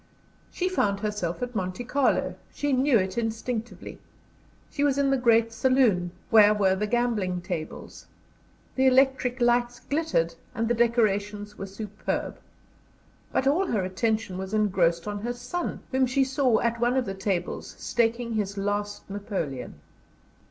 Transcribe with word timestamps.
She 0.51 0.67
found 0.67 0.99
herself 1.01 1.43
at 1.43 1.53
Monte 1.53 1.83
Carlo; 1.83 2.33
she 2.51 2.73
knew 2.73 2.97
it 2.97 3.19
instinctively. 3.19 3.99
She 4.71 4.83
was 4.83 4.97
in 4.97 5.11
the 5.11 5.15
great 5.17 5.53
saloon, 5.53 6.09
where 6.31 6.55
were 6.55 6.75
the 6.75 6.87
gaming 6.87 7.39
tables. 7.39 8.07
The 8.73 8.87
electric 8.87 9.39
lights 9.39 9.79
glittered, 9.79 10.33
and 10.55 10.67
the 10.67 10.73
decorations 10.73 11.55
were 11.59 11.67
superb. 11.67 12.39
But 13.31 13.45
all 13.45 13.67
her 13.67 13.83
attention 13.83 14.39
was 14.39 14.55
engrossed 14.55 15.07
on 15.07 15.19
her 15.21 15.33
son, 15.33 15.81
whom 15.91 16.07
she 16.07 16.23
saw 16.23 16.59
at 16.61 16.79
one 16.79 16.97
of 16.97 17.05
the 17.05 17.13
tables, 17.13 17.75
staking 17.77 18.33
his 18.33 18.57
last 18.57 19.07
napoleon. 19.07 19.75